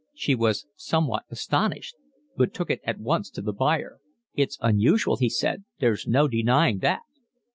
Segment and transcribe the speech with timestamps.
[0.15, 1.95] She was somewhat astonished,
[2.35, 3.99] but took it at once to the buyer.
[4.33, 7.01] "It's unusual," he said, "there's no denying that."